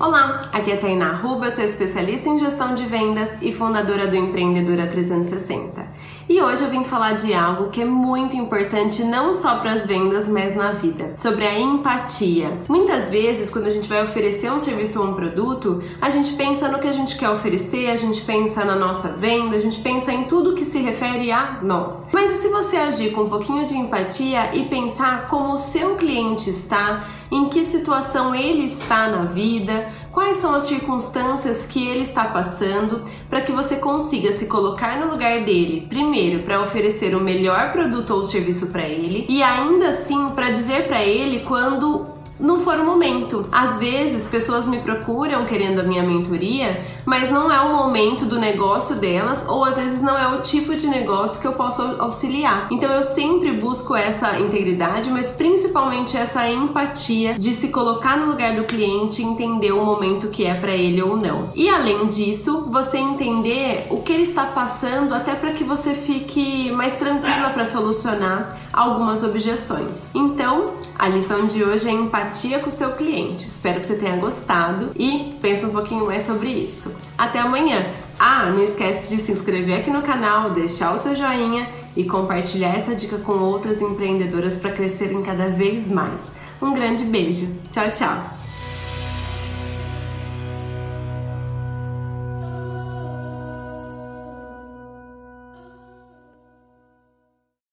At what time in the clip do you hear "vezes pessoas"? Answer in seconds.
43.78-44.66